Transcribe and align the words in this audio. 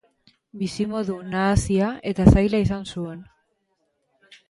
Bizimodu 0.61 1.17
nahasia 1.35 1.91
eta 2.15 2.27
zaila 2.35 2.65
izan 2.67 2.91
zuen. 2.97 3.25